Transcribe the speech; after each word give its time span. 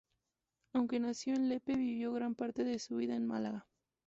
Aunque 0.73 0.99
nació 0.99 1.35
en 1.35 1.47
Lepe 1.47 1.75
vivió 1.75 2.11
gran 2.11 2.33
parte 2.33 2.63
de 2.63 2.79
su 2.79 2.95
vida 2.95 3.15
en 3.15 3.27
Málaga. 3.27 3.67